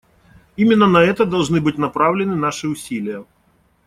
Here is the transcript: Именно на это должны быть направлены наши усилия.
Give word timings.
Именно 0.55 0.87
на 0.87 0.97
это 1.03 1.27
должны 1.27 1.61
быть 1.61 1.77
направлены 1.77 2.33
наши 2.35 2.67
усилия. 2.67 3.23